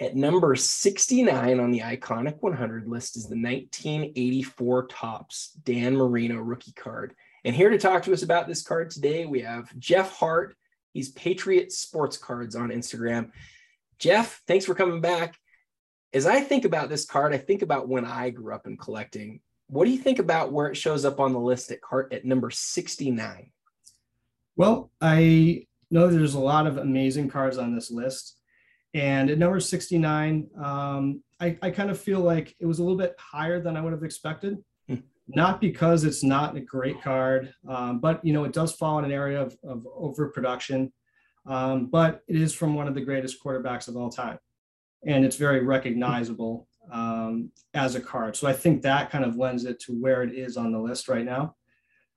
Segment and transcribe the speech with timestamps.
[0.00, 6.72] At number 69 on the iconic 100 list is the 1984 Topps Dan Marino rookie
[6.72, 7.14] card.
[7.44, 10.56] And here to talk to us about this card today, we have Jeff Hart.
[10.92, 13.30] He's Patriot Sports Cards on Instagram.
[13.98, 15.36] Jeff, thanks for coming back.
[16.12, 19.40] As I think about this card, I think about when I grew up in collecting.
[19.68, 22.24] What do you think about where it shows up on the list at cart at
[22.24, 23.50] number 69?
[24.56, 28.36] Well, I know there's a lot of amazing cards on this list.
[28.94, 32.96] And at number 69, um, I, I kind of feel like it was a little
[32.96, 34.58] bit higher than I would have expected.
[34.88, 34.96] Hmm.
[35.26, 39.04] Not because it's not a great card, um, but you know it does fall in
[39.04, 40.92] an area of, of overproduction.
[41.46, 44.38] Um, but it is from one of the greatest quarterbacks of all time,
[45.04, 48.36] and it's very recognizable um, as a card.
[48.36, 51.08] So I think that kind of lends it to where it is on the list
[51.08, 51.56] right now.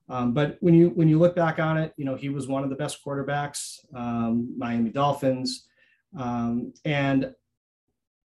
[0.10, 2.64] Um, but when you when you look back on it, you know he was one
[2.64, 5.67] of the best quarterbacks, um, Miami Dolphins.
[6.16, 7.34] Um, and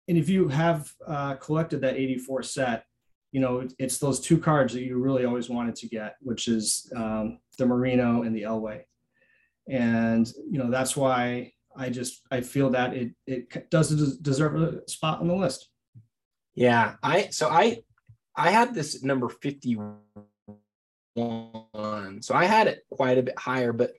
[0.08, 2.86] and if you have uh, collected that 84 set,
[3.32, 6.92] you know it's those two cards that you really always wanted to get, which is
[6.96, 8.82] um, the Marino and the Elway.
[9.68, 14.90] And you know that's why I just I feel that it it does deserve a
[14.90, 15.70] spot on the list.
[16.56, 17.84] Yeah, I so I
[18.36, 19.98] I had this number 51.
[22.22, 23.92] So I had it quite a bit higher, but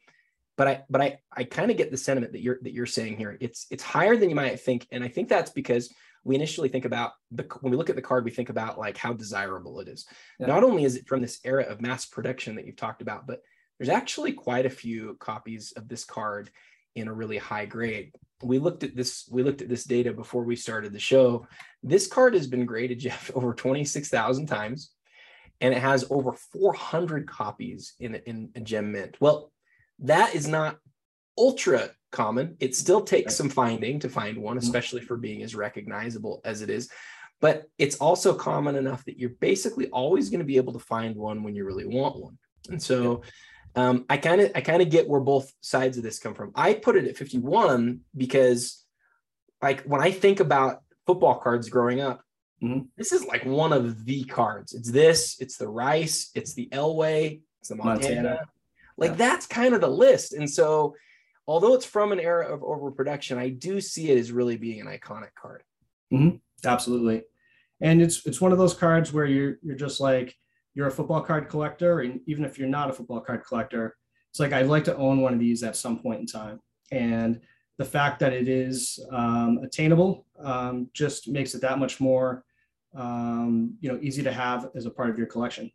[0.61, 3.17] but I but I I kind of get the sentiment that you're that you're saying
[3.17, 3.39] here.
[3.41, 5.91] It's it's higher than you might think, and I think that's because
[6.23, 8.99] we initially think about the when we look at the card, we think about like
[8.99, 10.05] how desirable it is.
[10.39, 10.49] Yeah.
[10.49, 13.41] Not only is it from this era of mass production that you've talked about, but
[13.79, 16.51] there's actually quite a few copies of this card
[16.95, 18.13] in a really high grade.
[18.43, 21.47] We looked at this, we looked at this data before we started the show.
[21.83, 24.91] This card has been graded, Jeff, over 26,000 times,
[25.63, 29.17] and it has over 400 copies in, in a gem mint.
[29.21, 29.51] Well,
[30.01, 30.79] that is not
[31.39, 32.57] ultra common.
[32.61, 34.65] It still takes some finding to find one, mm-hmm.
[34.65, 36.91] especially for being as recognizable as it is.
[37.41, 41.17] But it's also common enough that you're basically always going to be able to find
[41.17, 42.39] one when you really want one.
[42.69, 43.23] And so
[43.75, 46.53] um, I kind of I kind of get where both sides of this come from.
[46.55, 48.85] I put it at 51 because
[49.63, 52.23] like when I think about football cards growing up,
[52.63, 52.81] mm-hmm.
[52.97, 54.75] this is like one of the cards.
[54.75, 58.15] It's this, it's the Rice, it's the Elway, it's the Montana.
[58.15, 58.49] Montana.
[59.01, 59.17] Like yeah.
[59.17, 60.35] that's kind of the list.
[60.35, 60.95] And so,
[61.49, 64.87] although it's from an era of overproduction, I do see it as really being an
[64.87, 65.65] iconic card.
[66.13, 66.37] Mm-hmm.
[66.65, 67.23] Absolutely,
[67.81, 70.37] and it's it's one of those cards where you're you're just like
[70.75, 73.97] you're a football card collector, and even if you're not a football card collector,
[74.31, 76.61] it's like I'd like to own one of these at some point in time.
[76.93, 77.41] And
[77.79, 82.45] the fact that it is um, attainable um, just makes it that much more
[82.95, 85.71] um, you know easy to have as a part of your collection.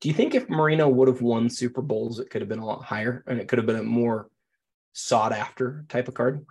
[0.00, 2.66] Do you think if Marino would have won Super Bowls, it could have been a
[2.66, 4.28] lot higher and it could have been a more
[4.92, 6.44] sought after type of card?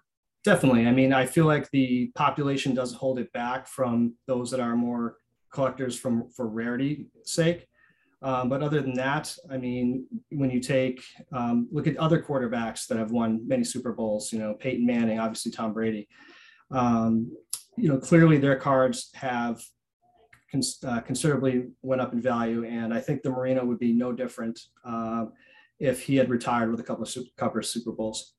[0.43, 0.87] Definitely.
[0.87, 4.75] I mean, I feel like the population does hold it back from those that are
[4.75, 5.17] more
[5.51, 7.67] collectors from for rarity sake.
[8.23, 12.87] Um, but other than that, I mean, when you take um, look at other quarterbacks
[12.87, 16.07] that have won many Super Bowls, you know, Peyton Manning, obviously Tom Brady,
[16.69, 17.35] um,
[17.77, 19.61] you know, clearly their cards have
[20.51, 22.65] cons- uh, considerably went up in value.
[22.65, 25.25] And I think the Marino would be no different uh,
[25.79, 28.33] if he had retired with a couple of super, couple of Super Bowls.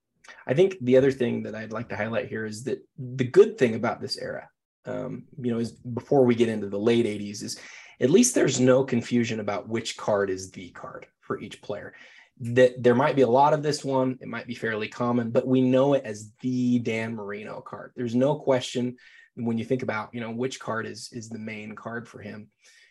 [0.46, 3.58] I think the other thing that I'd like to highlight here is that the good
[3.58, 4.48] thing about this era,
[4.86, 7.58] um, you know, is before we get into the late 80s, is
[8.00, 11.94] at least there's no confusion about which card is the card for each player.
[12.41, 15.47] That there might be a lot of this one, it might be fairly common, but
[15.47, 17.93] we know it as the Dan Marino card.
[17.94, 18.97] There's no question
[19.34, 22.48] when you think about you know which card is is the main card for him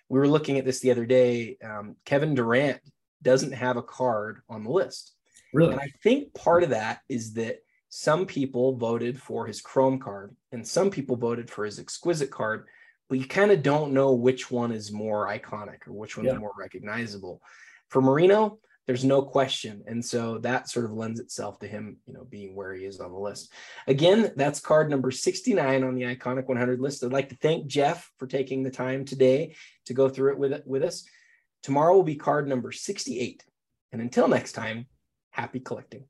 [0.09, 2.79] we were looking at this the other day um, kevin durant
[3.21, 5.13] doesn't have a card on the list
[5.53, 7.57] really and i think part of that is that
[7.89, 12.65] some people voted for his chrome card and some people voted for his exquisite card
[13.09, 16.33] but you kind of don't know which one is more iconic or which one yeah.
[16.33, 17.41] is more recognizable
[17.89, 19.83] for marino there's no question.
[19.85, 22.99] And so that sort of lends itself to him, you know, being where he is
[22.99, 23.53] on the list.
[23.87, 27.03] Again, that's card number 69 on the iconic 100 list.
[27.03, 29.55] I'd like to thank Jeff for taking the time today
[29.85, 31.05] to go through it with, with us.
[31.63, 33.43] Tomorrow will be card number 68.
[33.91, 34.87] And until next time,
[35.29, 35.99] happy collecting.